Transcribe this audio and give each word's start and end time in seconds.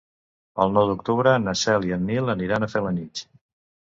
El 0.63 0.71
nou 0.77 0.87
d'octubre 0.91 1.33
na 1.43 1.53
Cel 1.65 1.85
i 1.89 1.93
en 1.97 2.09
Nil 2.11 2.33
aniran 2.35 2.65
a 2.65 2.71
Felanitx. 2.77 3.25